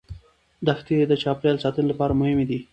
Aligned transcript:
دښتې 0.67 0.95
د 1.07 1.13
چاپیریال 1.23 1.57
ساتنې 1.63 1.85
لپاره 1.91 2.17
مهمې 2.21 2.45
دي. 2.49 2.59